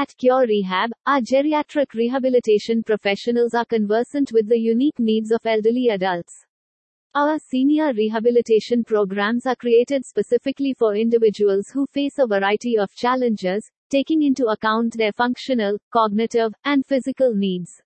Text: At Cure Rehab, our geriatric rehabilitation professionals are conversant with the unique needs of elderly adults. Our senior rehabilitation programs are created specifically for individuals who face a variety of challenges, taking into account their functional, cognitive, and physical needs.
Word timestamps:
At 0.00 0.16
Cure 0.16 0.46
Rehab, 0.46 0.92
our 1.06 1.20
geriatric 1.20 1.92
rehabilitation 1.92 2.84
professionals 2.84 3.52
are 3.52 3.64
conversant 3.64 4.30
with 4.32 4.48
the 4.48 4.56
unique 4.56 5.00
needs 5.00 5.32
of 5.32 5.44
elderly 5.44 5.88
adults. 5.88 6.46
Our 7.16 7.40
senior 7.40 7.92
rehabilitation 7.92 8.84
programs 8.84 9.44
are 9.44 9.56
created 9.56 10.06
specifically 10.06 10.72
for 10.72 10.94
individuals 10.94 11.70
who 11.70 11.84
face 11.86 12.20
a 12.20 12.28
variety 12.28 12.78
of 12.78 12.94
challenges, 12.94 13.68
taking 13.90 14.22
into 14.22 14.46
account 14.46 14.96
their 14.96 15.10
functional, 15.10 15.76
cognitive, 15.92 16.52
and 16.64 16.86
physical 16.86 17.34
needs. 17.34 17.82